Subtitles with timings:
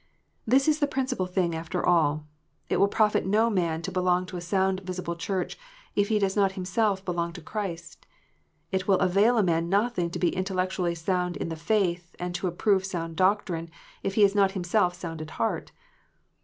[0.47, 2.25] This is the principal thing after all.
[2.69, 5.59] It will profit no man to belong to a sound visible Church,
[5.95, 8.07] if he does not himself belong to Christ.
[8.71, 12.47] It will avail a man nothing to be intellectually sound in the faith, and to
[12.47, 13.69] approve sound doctrine,
[14.01, 15.71] if he is not himself sound at heart.